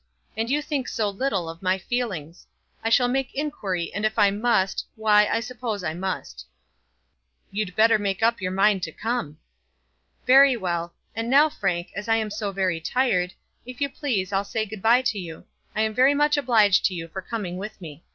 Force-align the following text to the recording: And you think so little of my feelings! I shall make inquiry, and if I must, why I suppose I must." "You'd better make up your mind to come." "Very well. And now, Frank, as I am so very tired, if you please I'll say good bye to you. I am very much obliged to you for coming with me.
And 0.35 0.49
you 0.49 0.63
think 0.63 0.87
so 0.87 1.11
little 1.11 1.47
of 1.47 1.61
my 1.61 1.77
feelings! 1.77 2.47
I 2.83 2.89
shall 2.89 3.07
make 3.07 3.35
inquiry, 3.35 3.91
and 3.93 4.03
if 4.03 4.17
I 4.17 4.31
must, 4.31 4.83
why 4.95 5.27
I 5.27 5.41
suppose 5.41 5.83
I 5.83 5.93
must." 5.93 6.47
"You'd 7.51 7.75
better 7.75 7.99
make 7.99 8.23
up 8.23 8.41
your 8.41 8.49
mind 8.49 8.81
to 8.81 8.91
come." 8.91 9.37
"Very 10.25 10.57
well. 10.57 10.95
And 11.15 11.29
now, 11.29 11.49
Frank, 11.49 11.91
as 11.95 12.07
I 12.07 12.15
am 12.15 12.31
so 12.31 12.51
very 12.51 12.79
tired, 12.79 13.33
if 13.63 13.79
you 13.79 13.89
please 13.89 14.33
I'll 14.33 14.43
say 14.43 14.65
good 14.65 14.81
bye 14.81 15.03
to 15.03 15.19
you. 15.19 15.45
I 15.75 15.81
am 15.83 15.93
very 15.93 16.15
much 16.15 16.35
obliged 16.35 16.83
to 16.85 16.95
you 16.95 17.07
for 17.07 17.21
coming 17.21 17.57
with 17.57 17.79
me. 17.79 18.03